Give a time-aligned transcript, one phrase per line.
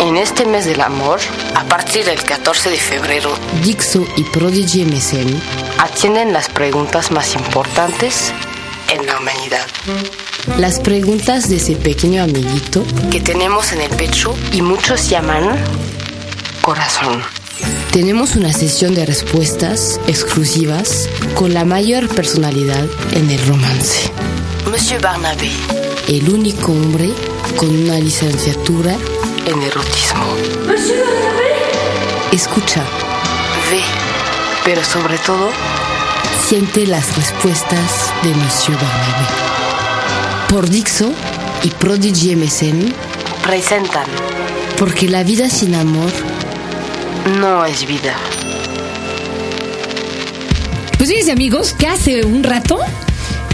[0.00, 1.20] En este mes del amor,
[1.54, 3.34] a partir del 14 de febrero,
[3.64, 5.40] Dixo y Prodigy MSN
[5.78, 8.32] atienden las preguntas más importantes
[8.92, 9.66] en la humanidad
[10.58, 15.58] las preguntas de ese pequeño amiguito que tenemos en el pecho y muchos llaman
[16.62, 17.22] corazón.
[17.92, 24.10] Tenemos una sesión de respuestas exclusivas con la mayor personalidad en el romance.
[24.70, 25.50] Monsieur Barnabé.
[26.08, 27.10] El único hombre
[27.56, 28.96] con una licenciatura
[29.44, 30.24] en erotismo.
[32.30, 32.84] Escucha.
[33.70, 33.82] Ve,
[34.64, 35.50] pero sobre todo,
[36.46, 39.56] siente las respuestas de Monsieur Barnabé
[40.48, 41.12] por Dixo
[41.64, 42.94] y Prodigy MSN
[43.42, 44.06] presentan
[44.78, 46.12] Porque la vida sin amor
[47.40, 48.14] no es vida.
[50.96, 52.78] Pues fíjense amigos, que hace un rato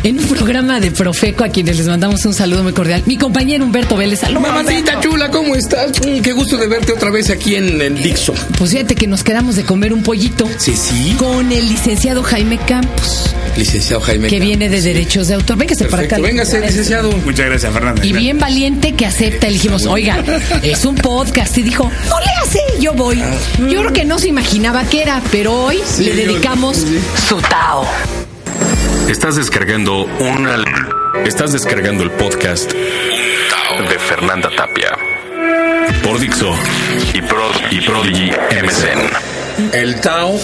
[0.05, 3.02] en un programa de Profeco a quienes les mandamos un saludo muy cordial.
[3.06, 4.20] Mi compañero Humberto Vélez.
[4.20, 4.43] Saludos.
[4.43, 5.93] Mamacita chula, ¿cómo estás?
[6.01, 8.35] Mm, qué gusto de verte otra vez aquí en el Dixo.
[8.59, 10.49] Pues fíjate que nos quedamos de comer un pollito.
[10.59, 11.15] Sí, sí.
[11.18, 13.35] Con el licenciado Jaime Campos.
[13.57, 15.57] Licenciado Jaime Que viene de Derechos de Autor.
[15.59, 16.18] Véngase para acá.
[16.18, 17.12] Véngase, licenciado.
[17.24, 18.05] Muchas gracias, Fernanda.
[18.05, 19.46] Y bien valiente que acepta.
[19.46, 20.23] Le dijimos, oiga,
[20.62, 21.57] es un podcast.
[21.59, 23.23] Y dijo, no le hace, yo voy.
[23.59, 26.79] Yo creo que no se imaginaba que era, pero hoy le dedicamos
[27.29, 27.87] su Tao.
[29.09, 30.57] Estás descargando una.
[31.25, 34.91] Estás descargando el podcast de Fernanda Tapia
[36.03, 36.55] por Dixo
[37.13, 39.73] y, Prod, y Prodigy MSN.
[39.73, 40.39] El Tao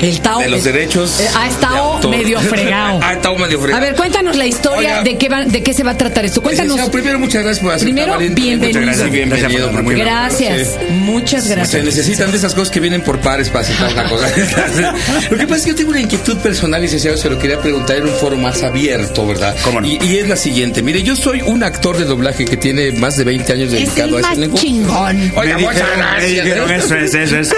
[0.00, 0.40] el Tao.
[0.40, 1.20] De los derechos.
[1.20, 3.00] Eh, ha estado medio fregado.
[3.02, 3.82] ha estado medio fregado.
[3.82, 6.42] A ver, cuéntanos la historia de qué, va, de qué se va a tratar esto.
[6.42, 6.88] Cuéntanos.
[6.90, 7.94] primero, muchas gracias por aceptar.
[7.94, 8.66] Primero, bienvenido.
[8.66, 9.70] Muchas gracias, bienvenido.
[9.96, 10.78] Gracias.
[10.90, 11.70] Muchas gracias.
[11.70, 14.28] Se necesitan de esas cosas que vienen por pares para aceptar una cosa.
[15.30, 17.96] lo que pasa es que yo tengo una inquietud personal, licenciado, se lo quería preguntar
[17.96, 19.54] en un foro más abierto, ¿verdad?
[19.62, 19.86] ¿Cómo no?
[19.86, 20.82] y, y, es la siguiente.
[20.82, 24.24] Mire, yo soy un actor de doblaje que tiene más de 20 años dedicado es
[24.24, 24.68] a ese negocio.
[24.68, 25.32] chingón.
[25.36, 26.46] Oiga, muchas gracias.
[26.46, 27.54] Eso es, eso es.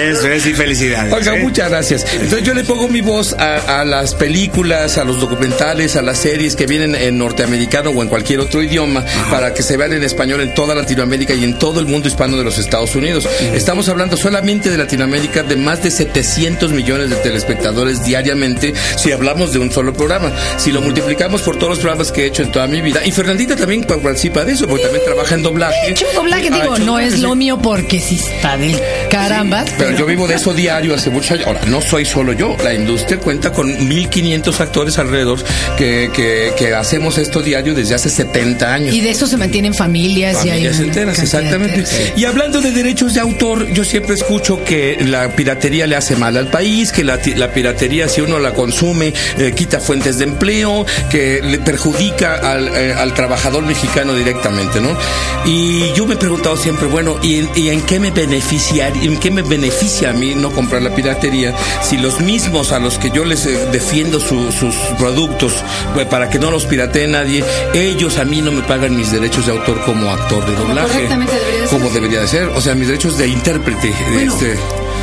[0.00, 1.12] Eso es y felicidades.
[1.12, 1.42] Oiga, ¿eh?
[1.42, 1.85] muchas gracias.
[1.94, 6.18] Entonces yo le pongo mi voz a, a, las películas, a los documentales, a las
[6.18, 9.30] series que vienen en norteamericano o en cualquier otro idioma Ajá.
[9.30, 12.36] para que se vean en español en toda Latinoamérica y en todo el mundo hispano
[12.36, 13.26] de los Estados Unidos.
[13.26, 13.54] Uh -huh.
[13.54, 19.52] Estamos hablando solamente de Latinoamérica de más de 700 millones de telespectadores diariamente si hablamos
[19.52, 20.32] de un solo programa.
[20.56, 23.00] Si lo multiplicamos por todos los programas que he hecho en toda mi vida.
[23.04, 25.76] Y Fernandita también participa de eso porque también trabaja en doblaje.
[25.86, 28.76] He hecho doblaje, digo, hecho no es lo mío porque sí está del
[29.10, 29.64] caramba.
[29.64, 31.46] Sí, pero, pero yo vivo de eso diario hace muchos años.
[31.46, 35.38] Ahora, no soy solo yo la industria cuenta con 1.500 actores alrededor
[35.76, 38.94] que, que, que, hacemos esto diario desde hace 70 años.
[38.94, 40.38] Y de eso se mantienen familias.
[40.38, 41.86] Familias y hay enteras, exactamente.
[41.86, 42.12] Sí.
[42.16, 46.36] Y hablando de derechos de autor, yo siempre escucho que la piratería le hace mal
[46.36, 50.84] al país, que la, la piratería si uno la consume eh, quita fuentes de empleo,
[51.10, 54.96] que le perjudica al, eh, al, trabajador mexicano directamente, ¿no?
[55.44, 59.30] Y yo me he preguntado siempre, bueno, ¿y y en qué me beneficia, en qué
[59.30, 63.24] me beneficia a mí no comprar la piratería si los mismos a los que yo
[63.24, 65.52] les eh, defiendo su, sus productos
[65.94, 67.44] pues, para que no los piratee nadie,
[67.74, 71.02] ellos a mí no me pagan mis derechos de autor como actor de doblaje.
[71.08, 72.48] Debería como debería de ser.
[72.48, 73.92] O sea, mis derechos de intérprete.
[74.12, 74.56] Bueno, este,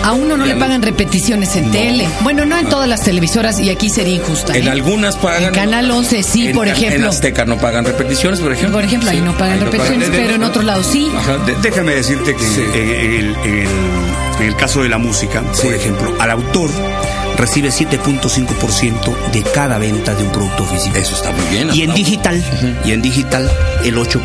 [0.03, 1.71] a uno no le pagan repeticiones en no.
[1.71, 2.09] tele.
[2.21, 4.55] Bueno, no en todas las televisoras y aquí sería injusta.
[4.55, 4.69] En ¿eh?
[4.69, 5.43] algunas pagan.
[5.43, 6.99] En Canal 11 sí, en, por ejemplo.
[6.99, 8.77] En Azteca no pagan repeticiones, por ejemplo.
[8.77, 10.25] Por ejemplo, ahí no pagan ahí repeticiones, no pagan.
[10.25, 11.09] pero en otros lados sí.
[11.15, 11.37] Ajá.
[11.45, 12.61] De, déjame decirte que sí.
[12.73, 13.67] en, el, en, el,
[14.39, 15.63] en, el, caso de la música, sí.
[15.63, 16.69] por ejemplo, al autor
[17.37, 20.97] recibe 7.5% de cada venta de un producto físico.
[20.97, 21.69] Eso está muy bien.
[21.73, 22.85] Y en digital, uh -huh.
[22.85, 23.51] y en digital
[23.83, 24.23] el 8%.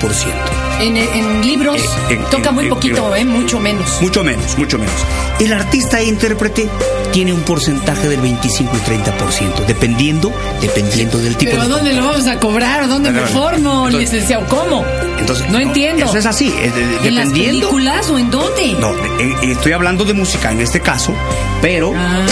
[0.81, 4.01] En, en libros eh, en, toca muy poquito, eh, mucho menos.
[4.01, 4.95] Mucho menos, mucho menos.
[5.41, 6.69] El artista e intérprete
[7.13, 12.07] tiene un porcentaje del 25 y 30%, dependiendo, dependiendo del tipo ¿Pero de dónde lo
[12.07, 12.89] vamos a cobrar?
[12.89, 14.47] ¿Dónde me formo, entonces, licenciado?
[14.47, 14.85] ¿Cómo?
[15.19, 16.05] Entonces, no, entiendo.
[16.05, 16.49] Eso es así.
[16.49, 16.73] Eh,
[17.05, 18.75] ¿En las películas o en dónde?
[18.79, 21.15] No, eh, estoy hablando de música en este caso,
[21.61, 22.27] pero ah.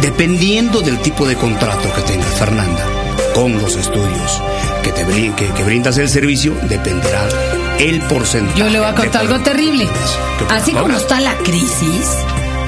[0.00, 2.86] dependiendo del tipo de contrato que tenga Fernanda
[3.34, 4.42] con los estudios
[4.82, 7.26] que, te, que, que brindas el servicio, dependerá
[7.78, 8.58] el porcentaje.
[8.58, 9.88] Yo le voy a contar algo terrible.
[10.50, 12.08] Así como está la crisis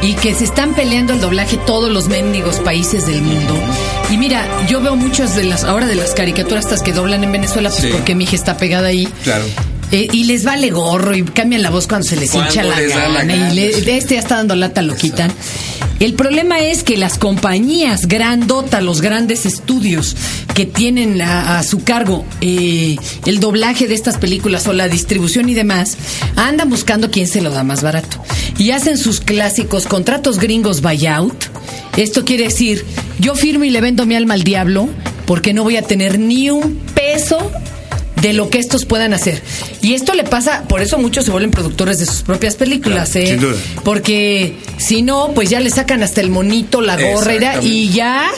[0.04, 3.54] y que se están peleando el doblaje todos los mendigos países del mundo.
[4.10, 7.32] Y mira, yo veo muchas de las ahora de las caricaturas estas que doblan en
[7.32, 7.88] Venezuela pues sí.
[7.90, 9.08] porque mi hija está pegada ahí.
[9.22, 9.44] Claro.
[9.92, 12.90] Eh, y les vale gorro y cambian la voz cuando se les hincha la les
[12.90, 13.08] gana.
[13.08, 15.32] La gana y le, de este ya está dando lata, lo quitan.
[16.00, 20.16] El problema es que las compañías grandota, los grandes estudios
[20.54, 22.96] que tienen a, a su cargo eh,
[23.26, 25.96] el doblaje de estas películas o la distribución y demás,
[26.36, 28.22] andan buscando quién se lo da más barato.
[28.58, 31.44] Y hacen sus clásicos contratos gringos buyout.
[31.96, 32.84] Esto quiere decir,
[33.18, 34.88] yo firmo y le vendo mi alma al diablo
[35.26, 37.50] porque no voy a tener ni un peso
[38.24, 39.42] de lo que estos puedan hacer.
[39.82, 43.26] Y esto le pasa, por eso muchos se vuelven productores de sus propias películas, ¿eh?
[43.26, 43.58] sin duda.
[43.84, 48.30] Porque si no, pues ya le sacan hasta el monito, la gorra y ya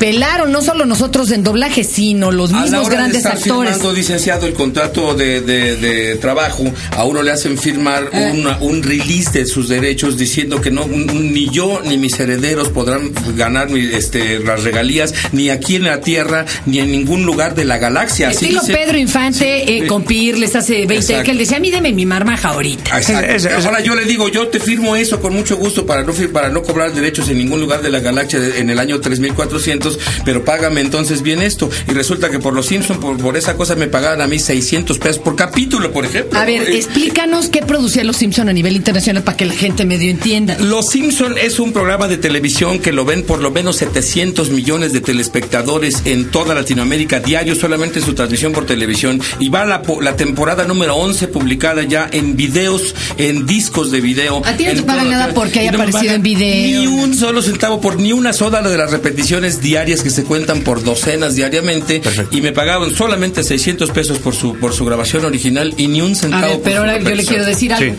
[0.00, 3.36] pelaron no solo nosotros en doblaje, sino los A la mismos hora de grandes estar
[3.36, 3.74] actores.
[3.74, 6.64] firmando, licenciado, el contrato de, de- de trabajo,
[6.96, 8.32] a uno le hacen firmar Eh.
[8.34, 13.12] una- un release de sus derechos diciendo que no ni yo ni mis herederos podrán
[13.36, 17.66] ganar mi- este, las regalías ni aquí en la tierra ni en ningún lugar de
[17.66, 18.28] la galaxia.
[18.30, 19.72] Así Estilo dice- Pedro Infante Sí.
[19.74, 21.24] eh, con Pirles hace 20 años, Exacto.
[21.26, 22.96] que él decía, a mí deme mi marmaja ahorita.
[22.98, 23.66] Exacto.
[23.68, 26.62] Ahora yo le digo, yo te firmo eso con mucho gusto para no para no
[26.62, 29.89] cobrar derechos en ningún lugar de la galaxia en el año 3400,
[30.24, 31.70] pero págame entonces bien esto.
[31.88, 34.98] Y resulta que por los Simpson por, por esa cosa me pagaban a mí 600
[34.98, 36.38] pesos por capítulo, por ejemplo.
[36.38, 39.84] A ver, Eh, explícanos qué producía Los Simpson a nivel internacional para que la gente
[39.86, 40.56] medio entienda.
[40.58, 44.92] Los Simpson es un programa de televisión que lo ven por lo menos 700 millones
[44.92, 49.20] de telespectadores en toda Latinoamérica diario, solamente en su transmisión por televisión.
[49.38, 54.00] Y va la, po- la temporada número 11 publicada ya en videos, en discos de
[54.00, 54.42] video.
[54.44, 56.80] A ti no te pagan nada porque haya no aparecido en video.
[56.80, 60.60] Ni un solo centavo por ni una sola de las repeticiones diarias que se cuentan
[60.62, 62.00] por docenas diariamente.
[62.00, 62.36] Perfecto.
[62.36, 66.12] Y me pagaban solamente 600 pesos por su, por su grabación original y ni un
[66.12, 67.92] A centavo ver, por pero ahora yo le quiero decir algo.
[67.94, 67.98] Sí.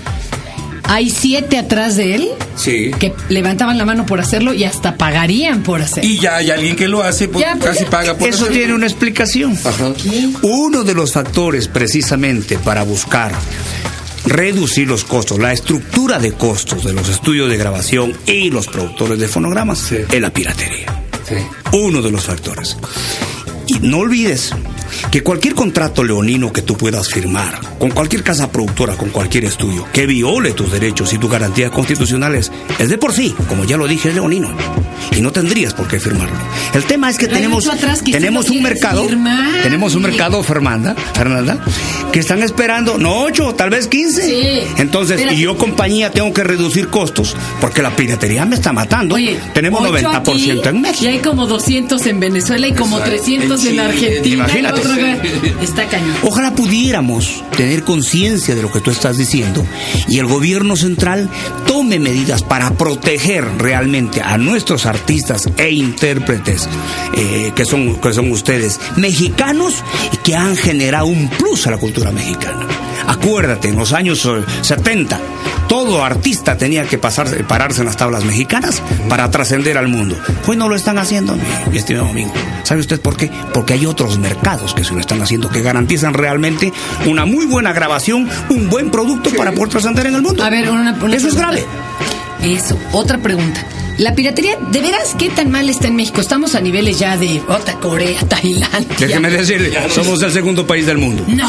[0.84, 2.92] Hay siete atrás de él Sí.
[3.00, 6.10] que levantaban la mano por hacerlo y hasta pagarían por hacerlo.
[6.10, 7.90] Y ya hay alguien que lo hace, pues Ya, pues, casi ya.
[7.90, 8.58] paga por Eso hacerlo.
[8.58, 9.58] tiene una explicación.
[9.64, 9.94] Ajá.
[10.42, 13.32] Uno de los factores precisamente para buscar
[14.26, 19.18] reducir los costos, la estructura de costos de los estudios de grabación y los productores
[19.20, 19.98] de fonogramas Sí.
[20.12, 21.01] es la piratería.
[21.72, 22.78] Uno de los factores.
[23.68, 24.52] Y no olvides
[25.12, 29.88] que cualquier contrato leonino que tú puedas firmar con cualquier casa productora, con cualquier estudio,
[29.94, 33.88] que viole tus derechos y tus garantías constitucionales, es de por sí, como ya lo
[33.88, 34.50] dije, es leonino.
[35.16, 36.36] Y no tendrías por qué firmarlo.
[36.74, 37.68] El tema es que Pero tenemos,
[38.04, 39.62] que tenemos un mercado, firmar.
[39.64, 41.58] tenemos un mercado, Fernanda, Fernanda,
[42.12, 44.22] que están esperando, no 8, tal vez 15.
[44.22, 44.60] Sí.
[44.78, 45.38] Entonces, Espérate.
[45.38, 49.16] y yo compañía tengo que reducir costos, porque la piratería me está matando.
[49.16, 51.04] Oye, tenemos ocho 90% aquí, en México.
[51.04, 53.16] Y hay como 200 en Venezuela y como Exacto.
[53.24, 54.36] 300 en Argentina.
[54.36, 54.82] imagínate.
[55.62, 56.16] Está cañón.
[56.24, 59.66] Ojalá pudiéramos tener conciencia de lo que tú estás diciendo
[60.08, 61.30] y el gobierno central
[61.68, 66.68] tome medidas para proteger realmente a nuestros artistas e intérpretes
[67.14, 71.78] eh, que, son, que son ustedes, mexicanos y que han generado un plus a la
[71.78, 72.68] cultura mexicana.
[73.08, 75.20] Acuérdate, en los años eh, 70,
[75.68, 80.18] todo artista tenía que pasar, pararse en las tablas mexicanas para trascender al mundo.
[80.48, 81.36] Hoy no lo están haciendo,
[81.72, 82.32] mi, estimado amigo.
[82.64, 83.32] ¿Sabe usted por qué?
[83.54, 86.74] Porque hay otros mercados que se lo están haciendo, que garantizan realmente
[87.06, 90.44] una muy buena grabación, un buen producto para poder trascender en el mundo.
[90.44, 91.66] A ver, una, una Eso es grave.
[92.44, 93.66] Eso, otra pregunta.
[94.02, 96.22] La piratería, ¿de veras qué tan mal está en México?
[96.22, 98.96] Estamos a niveles ya de otra Corea, Tailandia.
[98.98, 101.24] Déjeme decirle, somos el segundo país del mundo.
[101.28, 101.48] No,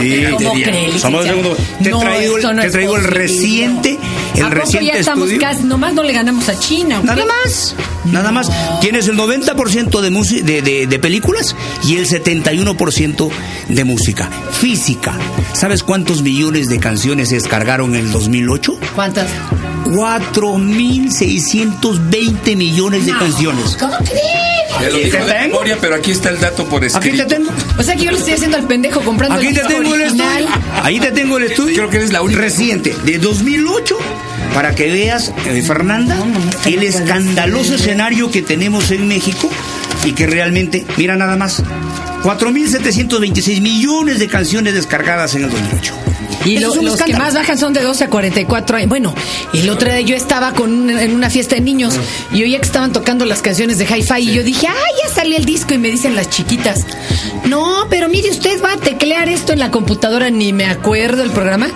[0.00, 1.56] Sí, ¿cómo cree, somos el segundo.
[1.80, 4.00] Te he No, traído, eso no te traído el reciente,
[4.34, 5.48] el ¿A poco reciente ya estamos estudio.
[5.48, 6.98] casi, nomás no le ganamos a China.
[6.98, 7.28] ¿o Nada qué?
[7.28, 7.76] más,
[8.12, 8.50] nada más.
[8.80, 10.10] Tienes el 90% de,
[10.42, 11.54] de, de, de películas
[11.84, 13.30] y el 71%
[13.68, 14.28] de música.
[14.52, 15.14] Física.
[15.52, 18.78] ¿Sabes cuántos millones de canciones se descargaron en el 2008?
[18.94, 19.28] ¿Cuántas?
[19.86, 23.76] 4.620 millones de canciones.
[23.78, 24.92] ¿Cómo crees?
[24.92, 25.48] Lo dijo de tengo.
[25.48, 27.08] memoria, pero aquí está el dato por escrito.
[27.08, 27.50] Aquí te tengo.
[27.78, 30.02] O sea que yo le estoy haciendo al pendejo comprando Aquí el te tengo el
[30.02, 30.24] estudio.
[30.82, 31.74] Ahí te tengo el estudio.
[31.76, 32.40] Creo que eres la única.
[32.40, 33.96] Reciente, de 2008,
[34.54, 36.16] para que veas, eh, Fernanda,
[36.66, 39.50] el escandaloso escenario que tenemos en México
[40.04, 41.62] y que realmente, mira nada más,
[42.26, 45.94] 4.726 millones de canciones descargadas en el 2008.
[46.44, 47.24] Y lo- es los que escándalo.
[47.24, 48.88] más bajan son de 12 a 44 años.
[48.88, 49.14] Bueno,
[49.52, 51.94] el otro día yo estaba con un- en una fiesta de niños
[52.32, 54.74] y oía que estaban tocando las canciones de Hi-Fi y yo dije, ¡ay,
[55.08, 55.74] ya salió el disco!
[55.74, 56.84] Y me dicen las chiquitas,
[57.44, 61.30] no, pero mire, usted va a teclear esto en la computadora, ni me acuerdo el
[61.30, 61.68] programa.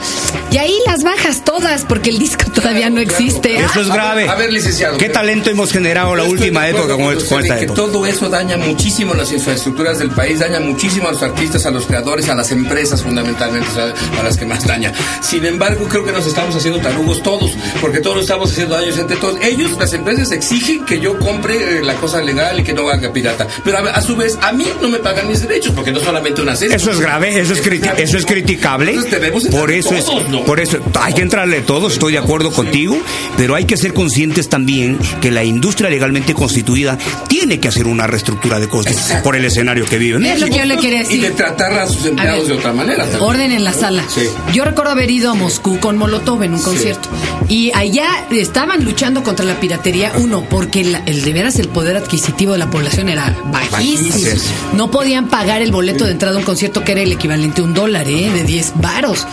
[0.52, 3.57] Y ahí las bajas todas porque el disco todavía no existe.
[3.57, 4.28] Eso es A ver, grave.
[4.28, 4.99] a ver, licenciado.
[4.99, 7.75] ¿Qué talento hemos generado la última época con, esta que época?
[7.75, 11.87] todo eso daña muchísimo las infraestructuras del país, daña muchísimo a los artistas, a los
[11.87, 14.92] creadores, a las empresas fundamentalmente, a las que más daña.
[15.23, 19.16] Sin embargo, creo que nos estamos haciendo tarugos todos, porque todos estamos haciendo daños entre
[19.16, 19.38] todos.
[19.42, 23.12] Ellos, las empresas, exigen que yo compre eh, la cosa legal y que no haga
[23.12, 23.47] pirata.
[23.64, 26.42] Pero a, a su vez, a mí no me pagan mis derechos, porque no solamente
[26.42, 26.76] una serie.
[26.76, 28.92] Eso es grave, eso es, criti- eso es criticable.
[28.94, 30.44] Entonces Por eso es, todos, ¿no?
[30.44, 32.97] por eso hay que entrarle todos, estoy de acuerdo contigo,
[33.37, 38.06] pero hay que ser conscientes también que la industria legalmente constituida tiene que hacer una
[38.06, 40.18] reestructura de costos por el escenario que vive.
[40.24, 41.22] Es lo que yo le quería Y decir.
[41.22, 43.04] de tratar a sus A empleados ver, de otra manera.
[43.04, 43.22] también.
[43.22, 44.04] Orden en la sala.
[44.08, 44.22] Sí.
[44.52, 47.08] Yo recuerdo haber ido a Moscú con Molotov en un concierto.
[47.48, 50.12] Y allá estaban luchando contra la piratería.
[50.18, 54.10] Uno, porque el de veras el poder adquisitivo de la población era bajísimo.
[54.10, 54.52] Bajísimo.
[54.74, 57.64] No podían pagar el boleto de entrada a un concierto que era el equivalente a
[57.64, 58.30] un dólar, ¿eh?
[58.30, 59.26] De 10 varos.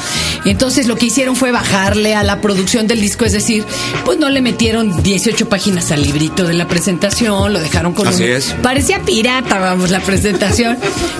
[0.46, 3.65] Entonces lo que hicieron fue bajarle a la producción del disco, es decir,
[4.06, 8.24] pues no le metieron 18 páginas al librito de la presentación, lo dejaron con Así
[8.24, 8.56] un- es.
[8.63, 10.77] Parecía pirata, vamos, la presentación.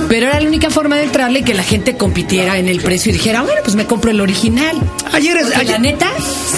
[0.10, 3.10] Pero era la única forma de entrarle y que la gente compitiera en el precio
[3.10, 4.76] y dijera, bueno, pues me compro el original.
[5.14, 6.08] Ayer es- ayer- la neta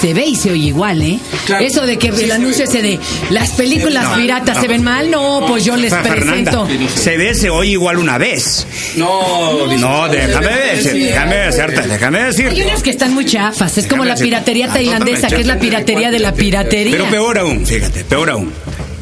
[0.01, 1.19] se ve y se oye igual, ¿eh?
[1.45, 1.65] Claro.
[1.65, 2.69] Eso de que Sí, el se anuncio ve.
[2.69, 4.61] ese de las películas No, piratas no.
[4.61, 6.67] se ven mal, no, pues yo les Fernanda, presento.
[6.95, 8.65] se ve, se oye igual una vez.
[8.97, 12.63] No, No, déjame decir, déjame decirte, déjame Hay decirte.
[12.65, 16.11] unas que están muy chafas, es como la piratería Ah, tailandesa, que es la piratería
[16.11, 16.91] de la piratería.
[16.91, 18.51] Pero peor aún, fíjate, peor aún.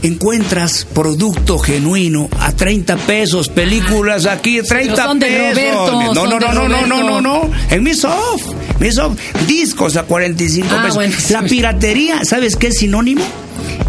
[0.04, 5.56] Encuentras producto genuino a 30 pesos, películas aquí, 30 son de pesos.
[5.56, 7.52] Roberto, no, son no, de no, no, no, no, no, no.
[7.70, 8.46] En mi soft,
[8.80, 10.96] mi soft, discos a 45 Ah, pesos.
[10.96, 11.16] bueno.
[11.32, 13.24] La piratería, ¿sabes qué es sinónimo?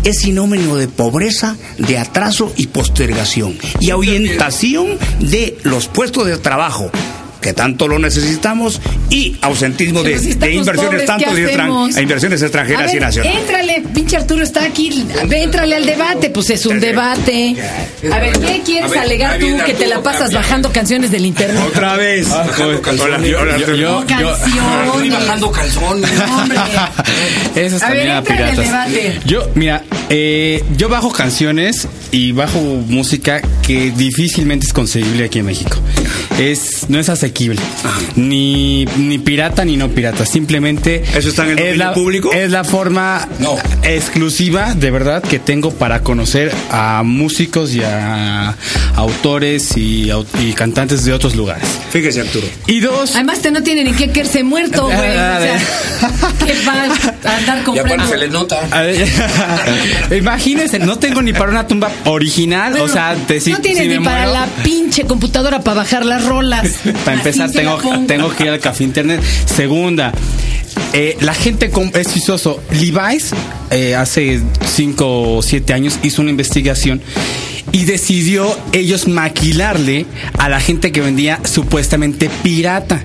[0.04, 3.58] Es sinónimo de pobreza, de atraso y postergación.
[3.80, 6.90] Y ahuyentación de los puestos de trabajo
[7.40, 8.80] que tanto lo necesitamos
[9.10, 11.58] y ausentismo de, de inversiones pobres, tanto ¿qué de
[11.96, 13.40] a inversiones extranjeras A ver, y nacionales.
[13.40, 15.06] Éntrale, pinche Arturo está aquí.
[15.30, 17.56] Éntrale al debate, pues es un debate.
[18.12, 21.62] A ver, ¿qué quieres ver, alegar tú que te la pasas bajando canciones del internet?
[21.66, 22.28] Otra vez.
[22.28, 23.30] Bajando calzones.
[23.78, 24.04] Yo-
[25.10, 26.10] bajando calzones.
[27.82, 29.24] A ver, también piratas.
[29.24, 35.46] Yo, mira, eh, yo bajo canciones y bajo música que difícilmente es conseguible aquí en
[35.46, 35.76] México.
[36.38, 37.60] Es, no es asequible.
[38.16, 40.24] Ni, ni pirata ni no pirata.
[40.24, 41.02] Simplemente.
[41.16, 42.32] ¿Eso está en el es dominio la, público?
[42.32, 43.56] Es la forma No.
[43.82, 48.56] exclusiva, de verdad, que tengo para conocer a músicos y a
[48.96, 50.10] autores y,
[50.54, 51.68] cantantes de otros lugares.
[51.90, 52.46] Fíjese, Arturo.
[52.66, 53.14] Y dos.
[53.14, 54.96] Además, te no tiene ni que quererse muerto, güey.
[54.98, 55.60] O sea,
[56.46, 57.94] ¿qué va a andar Ya comprando?
[57.94, 58.60] cuando se le nota.
[60.16, 63.82] Imagínense, no tengo ni para una tumba original, Bueno, o sea, de si, no tienes
[63.82, 66.68] si ni para muero, la pinche computadora para bajar las rolas.
[67.04, 69.22] Para empezar, tengo, tengo que ir al café internet.
[69.46, 70.12] Segunda,
[70.92, 72.62] eh, la gente es chistoso.
[72.70, 73.32] Levi's
[73.70, 77.02] eh, hace 5 o 7 años hizo una investigación
[77.72, 80.06] y decidió ellos maquilarle
[80.38, 83.02] a la gente que vendía supuestamente pirata.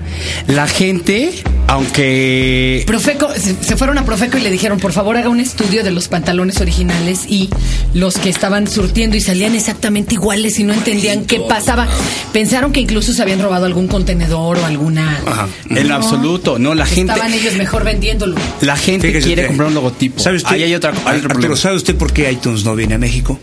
[0.48, 1.30] La gente,
[1.66, 5.90] aunque Profeco, se, fueron a Profeco y le dijeron, por favor, haga un estudio de
[5.90, 7.50] los pantalones originales y
[7.92, 11.86] los que estaban surtiendo y salían exactamente iguales y no entendían qué pasaba.
[12.32, 15.20] Pensaron que incluso se habían robado algún contenedor o alguna...
[15.26, 15.48] Ajá.
[15.70, 15.94] en No.
[15.94, 18.36] absoluto, no, la gente, Estaban ellos mejor vendiéndolo.
[18.60, 19.48] la gente Fíjese quiere usted.
[19.48, 20.20] comprar un logotipo.
[20.20, 20.50] ¿Sabe usted?
[20.54, 21.56] Ahí hay otra, hay otro Arturo.
[21.56, 23.38] ¿sabe usted por qué iTunes no viene a México?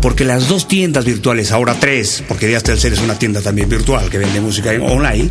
[0.00, 4.08] Porque las dos tiendas virtuales, ahora tres, porque ya Telcel es una tienda también virtual
[4.08, 5.28] que vende música online,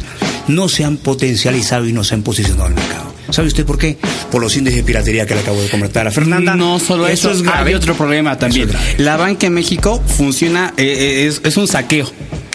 [0.48, 3.14] no se han potencializado y no se han posicionado en el mercado.
[3.32, 3.98] ¿Sabe usted por qué?
[4.32, 6.56] Por los índices de piratería que le acabo de comentar a Fernanda.
[6.56, 7.70] No solo eso, es grave.
[7.70, 8.70] hay otro problema también.
[8.70, 9.00] Eso es.
[9.00, 12.10] La banca en México funciona, eh, eh, es, es un saqueo.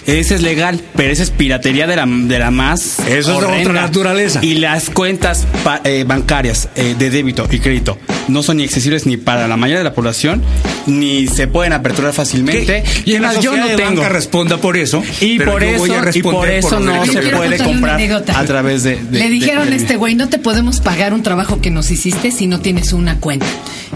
[0.07, 2.99] Ese es legal, pero esa es piratería de la, de la más.
[3.01, 3.73] Eso es de otra horrenda.
[3.73, 4.41] naturaleza.
[4.43, 9.07] Y las cuentas pa- eh, bancarias eh, de débito y crédito no son ni accesibles
[9.07, 10.43] ni para la mayoría de la población,
[10.87, 12.83] ni se pueden aperturar fácilmente.
[12.83, 14.01] Que Y además, la yo sociedad no de tengo.
[14.03, 15.03] banca responda por eso.
[15.21, 18.01] Y pero por, yo voy a eso, y por eso no se puede comprar
[18.35, 18.97] a través de.
[18.97, 21.91] de- Le dijeron de- a este güey, no te podemos pagar un trabajo que nos
[21.91, 23.47] hiciste si no tienes una cuenta.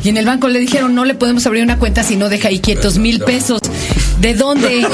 [0.02, 2.48] Y en el banco le dijeron, no le podemos abrir una cuenta si no deja
[2.48, 3.60] ahí quietos mil pesos.
[4.20, 4.86] ¿De dónde?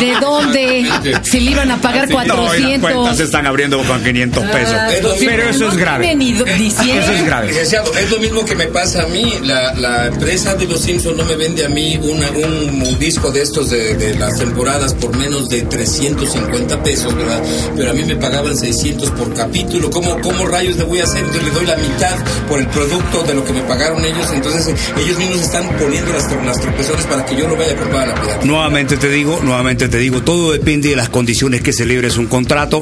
[0.00, 0.84] ¿De dónde?
[1.22, 3.16] Si le iban a pagar No, y las cuentas 400.
[3.16, 4.74] se están abriendo con 500 pesos.
[4.78, 5.16] Ah, Es mismo.
[5.26, 6.12] pero eso es no grave.
[6.12, 7.50] Eso es grave.
[7.60, 9.34] Es lo mismo que me pasa a mí.
[9.42, 13.42] La, la empresa de los Simpsons no me vende a mí una- un, disco de
[13.42, 17.42] estos de, de las temporadas por menos de 350 pesos, ¿verdad?
[17.76, 19.90] Pero a mí me pagaban 600 por capítulo.
[19.90, 21.24] ¿Cómo, cómo rayos le voy a hacer?
[21.32, 22.14] Yo le doy la mitad
[22.48, 24.30] por el producto de lo que me pagaron ellos.
[24.32, 28.02] Entonces ellos mismos están poniendo las, las tropezones para que yo lo vaya a comprar
[28.04, 28.44] a la pirata.
[28.64, 32.80] Nuevamente te digo, nuevamente te digo, todo depende de las condiciones que celebres un contrato.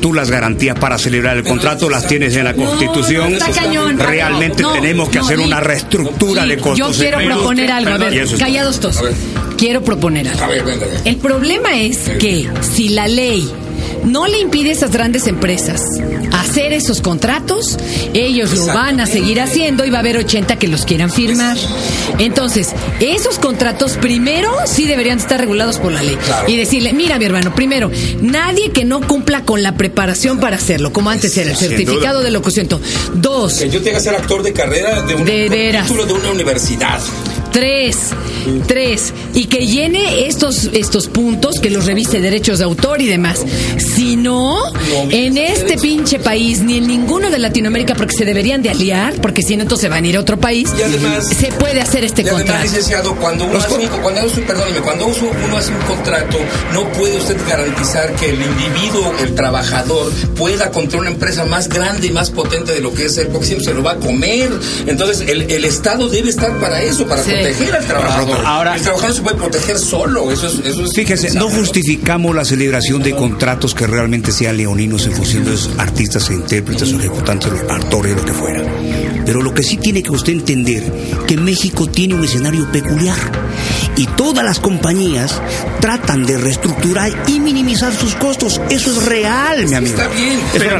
[0.00, 3.32] Tú las garantías para celebrar el contrato las tienes en la Constitución.
[3.32, 3.98] no, está cañón.
[3.98, 6.96] Realmente No, tenemos que no, hacer una reestructura Nick, de costos.
[6.96, 7.90] Yo quiero proponer algo.
[7.90, 9.02] A y ver, callados todos.
[9.58, 10.44] Quiero proponer algo.
[10.44, 11.00] A ver, venga, venga.
[11.04, 13.50] El problema es que si la ley
[14.04, 15.82] no le impide a esas grandes empresas
[16.34, 17.76] hacer esos contratos,
[18.12, 21.56] ellos lo van a seguir haciendo y va a haber 80 que los quieran firmar.
[22.18, 26.16] Entonces, esos contratos primero sí deberían estar regulados por la ley.
[26.16, 26.48] Claro.
[26.48, 30.92] Y decirle, mira mi hermano, primero, nadie que no cumpla con la preparación para hacerlo,
[30.92, 32.68] como antes era el certificado de locución.
[33.14, 35.88] Dos, Que yo tenga que ser actor de carrera de, un De veras.
[35.88, 37.00] de una universidad.
[37.54, 37.96] Tres.
[38.66, 39.12] Tres.
[39.32, 43.44] Y que llene estos, estos puntos, que los revise derechos de autor y demás.
[43.78, 44.60] Si no,
[45.10, 49.42] en este pinche país, ni en ninguno de Latinoamérica, porque se deberían de aliar, porque
[49.42, 52.22] si no, entonces van a ir a otro país, Y además- se puede hacer este
[52.22, 52.64] Y además, contrato.
[52.64, 56.38] licenciado, cuando uno, hace un, cuando hace un- perdóneme, cuando uno hace un contrato,
[56.72, 62.08] no puede usted garantizar que el individuo, el trabajador, pueda contra una empresa más grande
[62.08, 64.50] y más potente de lo que es él, porque siempre se lo va a comer.
[64.88, 67.30] Entonces, el, el Estado debe estar para eso, para Sí.
[67.44, 68.40] Proteger al trabajador.
[68.44, 70.30] Ahora- el trabajador se puede proteger solo.
[70.32, 75.06] Eso es, eso es Fíjese, no justificamos la celebración de contratos que realmente sean leoninos
[75.06, 78.62] en función de los artistas e intérpretes o ejecutantes, actores, lo que fuera.
[79.26, 80.82] Pero lo que sí tiene que usted entender,
[81.26, 83.16] que México tiene un escenario peculiar.
[83.96, 85.40] Y todas las compañías
[85.80, 88.60] tratan de reestructurar y minimizar sus costos.
[88.70, 89.94] Eso es real, mi amigo.
[89.94, 90.78] Está bien, Es pero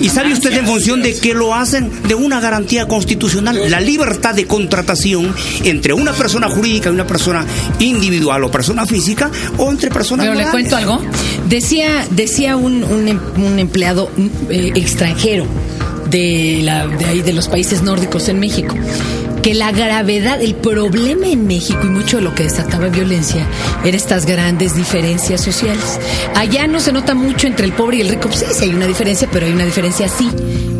[0.00, 1.90] ¿Y sabe usted en función de qué lo hacen?
[2.08, 5.34] De una garantía constitucional, la libertad de contratación
[5.64, 7.44] entre una persona jurídica y una persona
[7.78, 11.00] individual o persona física o entre personas Pero le cuento algo.
[11.48, 14.10] Decía, decía un, un em- un empleado
[14.50, 15.46] eh, extranjero
[16.10, 18.74] de, la, de ahí de los países nórdicos en México
[19.48, 23.46] que la gravedad, el problema en México y mucho de lo que desataba violencia
[23.82, 25.98] era estas grandes diferencias sociales.
[26.34, 28.28] Allá no se nota mucho entre el pobre y el rico.
[28.30, 30.28] Sí, sí hay una diferencia, pero hay una diferencia sí.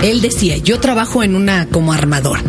[0.02, 2.40] Él decía, yo trabajo en una como armador.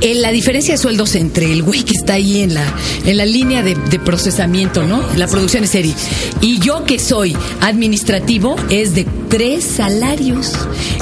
[0.00, 2.64] Eh, la diferencia de sueldos entre el güey que está ahí en la,
[3.04, 5.00] en la línea de, de procesamiento, ¿no?
[5.14, 5.94] La producción de serie.
[6.40, 10.52] Y yo que soy administrativo es de tres salarios.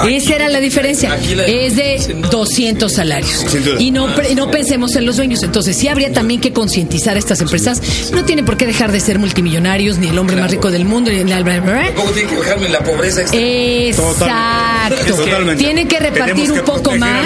[0.09, 1.13] Esa era la diferencia.
[1.13, 2.29] aquí la- es de sin duda.
[2.31, 3.45] 200 salarios.
[3.79, 4.07] Y no,
[4.51, 5.43] pensemos en los dueños.
[5.43, 7.81] Entonces sí habría también que concientizar a estas empresas.
[8.11, 11.11] No tienen por qué dejar de ser multimillonarios, ni el hombre más rico del mundo,
[11.11, 11.45] ni el...
[11.45, 13.21] Tampoco tiene que dejarme en la pobreza.
[13.31, 15.15] Exacto.
[15.15, 15.63] Totalmente.
[15.63, 17.25] Tienen que repartir que un poco a más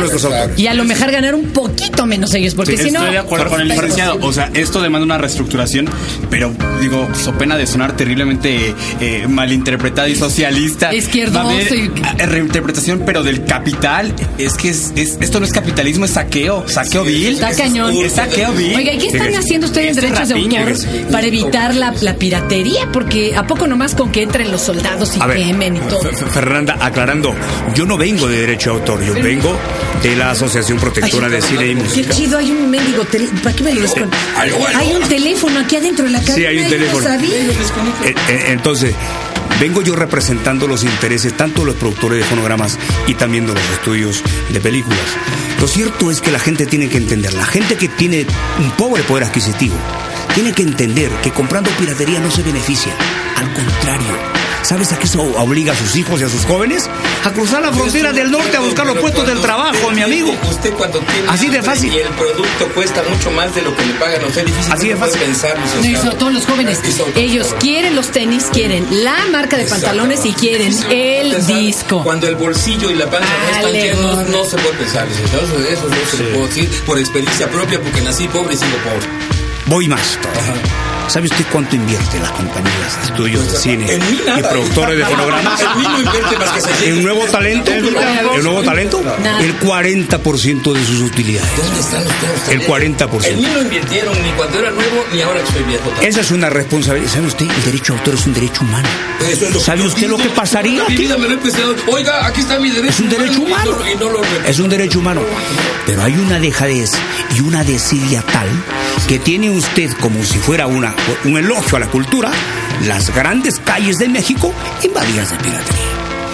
[0.57, 2.99] y a lo mejor ganar un poquito menos ellos, porque si no.
[2.99, 4.17] Estoy de acuerdo con el licenciado.
[4.21, 5.89] O sea, esto demanda una reestructuración,
[6.29, 10.88] pero digo, so pena de sonar terriblemente eh, malinterpretada y socialista.
[10.93, 14.13] Izquierdoso Va a haber, y- eh, reinterpretación, pero del capital.
[14.37, 16.67] Es que es, es- esto no es capitalismo, es saqueo.
[16.67, 17.33] Saqueo vil.
[17.33, 17.93] Está cañón.
[17.97, 18.75] Es saqueo vil.
[18.75, 20.73] Oiga, ¿y qué están haciendo ustedes es derechos de autor
[21.11, 22.87] para evitar la, la piratería?
[22.91, 25.99] Porque ¿a poco nomás con que entren los soldados y quemen y todo?
[26.31, 27.33] Fernanda, aclarando,
[27.75, 29.55] yo no vengo de derecho de autor, yo vengo
[30.03, 32.13] de la Asociación Protectora de Cine y Qué Música.
[32.13, 33.41] chido, hay un mendigo teléfono.
[33.41, 34.07] ¿Para qué me lo aló.
[34.75, 36.35] Hay un teléfono aquí adentro de la cabina.
[36.35, 37.03] Sí, hay un no teléfono.
[37.03, 37.29] sabía.
[38.05, 38.93] Eh, eh, Entonces,
[39.59, 43.69] vengo yo representando los intereses tanto de los productores de fonogramas y también de los
[43.71, 44.99] estudios de películas.
[45.59, 48.25] Lo cierto es que la gente tiene que entender, la gente que tiene
[48.59, 49.75] un pobre poder adquisitivo,
[50.33, 52.93] tiene que entender que comprando piratería no se beneficia.
[53.35, 56.89] Al contrario, ¿sabes a qué eso obliga a sus hijos y a sus jóvenes?
[57.23, 60.33] A cruzar la frontera del norte a buscar los puestos del trabajo, mi amigo.
[60.49, 61.93] Usted cuando tiene Así de fácil.
[61.93, 64.87] Y el producto cuesta mucho más de lo que le pagan a usted, difícilmente Así
[64.89, 65.19] de fácil.
[65.19, 66.81] pensar, No, y sobre todo los jóvenes.
[67.15, 72.03] Ellos quieren los tenis, quieren la marca de pantalones y quieren el disco.
[72.03, 75.07] Cuando el bolsillo y la panza no están llenos, no se puede pensar.
[75.07, 78.77] Eso, eso no se lo puedo decir por experiencia propia, porque nací pobre y sigo
[78.77, 79.07] pobre.
[79.65, 80.17] Voy más.
[80.21, 80.88] todavía.
[81.09, 84.39] ¿Sabe usted cuánto invierte las compañías de estudios de cine En mí nada.
[84.39, 85.59] y productores de fonogramas?
[85.59, 87.71] En mí no invierte más que se ¿En nuevo talento?
[87.71, 89.01] ¿El nuevo talento?
[89.41, 91.49] El 40% de sus utilidades.
[91.57, 92.49] ¿Dónde están ustedes?
[92.49, 93.25] El 40%.
[93.25, 95.91] En mí no invirtieron ni cuando era nuevo ni ahora que soy viejo.
[96.01, 97.11] Esa es una responsabilidad.
[97.11, 97.47] ¿Sabe usted?
[97.49, 98.87] El derecho de autor es un derecho humano.
[99.19, 100.95] Eso es lo que ¿Sabe usted lo que pasaría aquí?
[100.95, 101.75] vida me lo he pensado.
[101.91, 102.89] Oiga, aquí está mi derecho.
[102.91, 103.77] Es un derecho humano.
[103.91, 105.21] Y no, lo Es un derecho humano.
[105.87, 106.91] Pero hay una dejadez
[107.35, 108.47] y una desidia tal
[109.07, 110.93] que tiene usted como si fuera una,
[111.25, 112.31] un elogio a la cultura,
[112.87, 115.85] las grandes calles de México invadidas de piratería.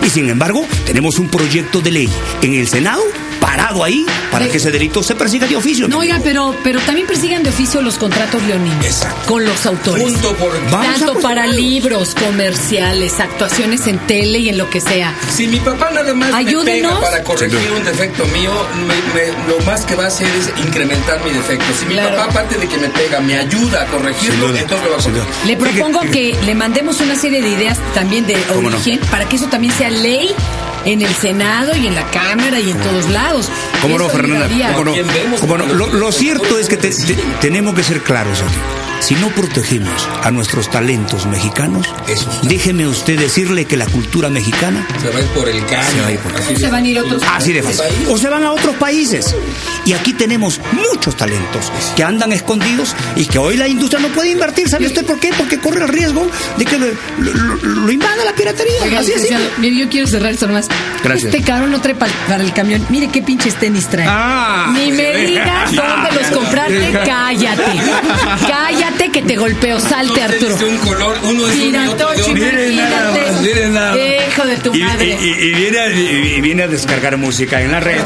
[0.06, 2.10] Y sin embargo, tenemos un proyecto de ley
[2.42, 3.02] en el Senado
[3.46, 5.88] parado ahí para De- que ese delito se persiga de oficio.
[5.88, 9.32] No, oiga, pero, pero también persigan de oficio los contratos leoninos Exacto.
[9.32, 10.04] con los autores.
[10.04, 10.52] Punto por.
[10.72, 15.14] Vamos a Tanto para libros, comerciales, actuaciones en tele y en lo que sea.
[15.32, 16.94] Si mi papá nada más Ayúdenos.
[16.94, 18.52] me pega para corregir un defecto mío,
[18.88, 21.66] me- me- lo más que va a hacer es incrementar mi defecto.
[21.80, 22.16] Si mi Claro.
[22.18, 25.24] papá, aparte de que me pega, me ayuda a corregirlo, entonces lo va a corregir.
[25.46, 29.46] Le propongo que le mandemos una serie de ideas también de origen para que eso
[29.48, 30.34] también sea ley
[30.86, 33.50] en el Senado y en la Cámara y en todos lados.
[33.82, 34.48] ¿Cómo no, Fernanda?
[35.40, 35.66] ¿Cómo no?
[35.74, 36.92] Lo, cierto es que te-
[37.42, 38.60] tenemos que ser claros aquí.
[39.06, 44.84] Si no protegemos a nuestros talentos mexicanos, Eso déjeme usted decirle que la cultura mexicana
[45.00, 45.92] Se va a ir por el caño.
[45.92, 47.62] Se va a ir por el de- Se van a ir a otros Así de
[47.62, 47.82] fácil.
[48.10, 49.36] O se van a otros países.
[49.86, 54.32] Y aquí tenemos muchos talentos que andan escondidos y que hoy la industria no puede
[54.32, 54.68] invertir.
[54.70, 55.32] ¿Sabe usted por qué?
[55.38, 56.88] Porque corre el riesgo de que lo,
[57.20, 58.74] lo- lo invada la piratería.
[58.82, 59.28] Oiga, Así es.
[59.60, 60.68] mire, yo quiero cerrar esto nomás.
[61.04, 61.32] Gracias.
[61.32, 62.84] Este cabrón no trae pa- para el camión.
[62.90, 64.08] Mire qué pinches tenis trae.
[64.10, 65.28] Ah, Ni pues, me eh.
[65.28, 66.92] digas dónde los compraste.
[67.06, 67.64] Cállate.
[68.48, 69.80] Cállate que te golpeo.
[69.80, 70.56] Salte, Arturo.
[70.58, 71.56] de un color, uno de.
[71.56, 73.42] Miren nada más, imagínate.
[73.42, 74.00] miren nada más.
[74.30, 75.06] Hijo de tu Y, madre.
[75.22, 78.02] y- y- y viene, a, y- viene a descargar música en la red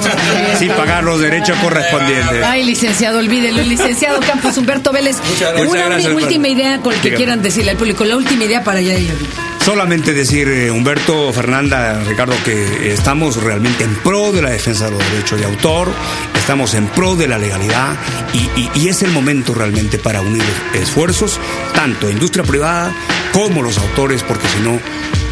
[0.58, 2.43] sin pagar los derechos correspondientes.
[2.43, 3.63] Ay, licenciado, olvídelo.
[3.63, 5.17] Licenciado Campos Humberto Vélez.
[5.17, 5.67] Muchas gracias.
[5.69, 7.17] Una gracias, última idea con el que Dígame.
[7.17, 8.04] quieran decirle al público.
[8.06, 8.95] La última idea para allá.
[9.63, 14.91] Solamente decir, eh, Humberto, Fernanda, Ricardo, que estamos realmente en pro de la defensa de
[14.91, 15.89] los derechos de autor,
[16.36, 17.95] estamos en pro de la legalidad
[18.34, 20.41] y, es el momento realmente para unir
[20.74, 21.39] esfuerzos,
[21.76, 22.91] tanto industria privada
[23.32, 24.80] como los autores, porque si no,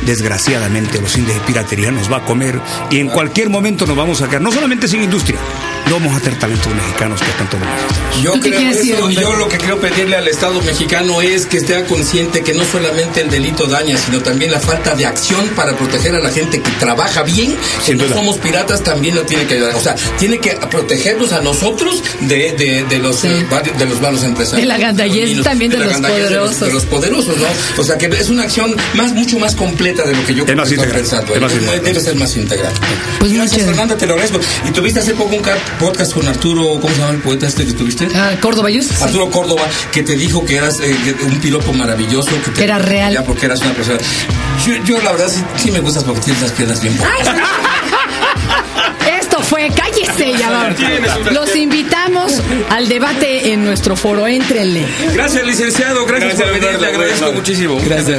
[0.06, 2.60] desgraciadamente los índices de piratería nos va a comer
[2.92, 5.40] y en cualquier momento nos vamos a quedar, no solamente sin industria,
[5.90, 8.24] no vamos a tener talentos mexicanos que tanto lo necesitamos.
[8.24, 11.58] Yo ¿Tú qué creo eso, yo lo que quiero pedirle al Estado mexicano es que
[11.58, 15.76] esté consciente que no solamente el delito daña, sino también la falta de acción para
[15.78, 18.16] proteger a la gente que trabaja bien, que Sin no duda.
[18.16, 19.76] somos piratas, también lo tiene que ayudar.
[19.76, 23.28] O sea, tiene que protegernos a nosotros de, de, de los Sí.
[23.28, 23.46] eh,
[23.78, 24.62] de los malos empresarios.
[24.62, 26.60] De la gandallez Y también de la los gandallez poderosos.
[26.60, 27.46] De los, poderosos, ¿no?
[27.78, 30.56] O sea, que es una acción más mucho más completa de lo que yo estoy
[30.74, 31.36] integral, pensando.
[31.40, 32.74] más Debe- ser más integral.
[33.20, 34.40] Pues Gracias, Fernanda, te lo agradezco.
[34.68, 37.66] Y tuviste hace poco un ca- podcast con Arturo, ¿cómo se llama el poeta este
[37.66, 38.08] que tuviste?
[38.16, 39.02] Ah, Córdoba Yus.
[39.02, 39.62] Arturo Córdoba,
[39.92, 42.30] que te dijo que eras eh, un piropo maravilloso.
[42.46, 43.14] Que te- Era real.
[43.14, 44.00] Ya porque eras una persona.
[44.66, 46.98] Yo, yo, la verdad sí, sí me gustas porque tienes las piernas bien.
[49.20, 50.70] Esto fue Cállese ya va.
[51.32, 52.34] Los invitamos
[52.70, 54.28] al debate en nuestro foro.
[54.28, 54.86] Éntrenle.
[55.14, 56.06] Gracias, licenciado.
[56.06, 56.78] Gracias, por venir.
[56.80, 57.80] Te agradezco muchísimo.
[57.86, 58.18] Gracias.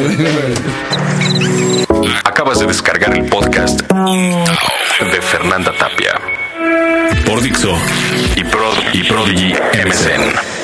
[2.25, 6.18] Acabas de descargar el podcast de Fernanda Tapia
[7.29, 7.77] por Dixo
[8.37, 10.58] y, Prod y Prodigy MSN.